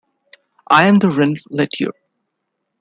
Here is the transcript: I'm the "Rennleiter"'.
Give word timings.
I'm 0.71 0.97
the 0.97 1.09
"Rennleiter"'. 1.11 1.91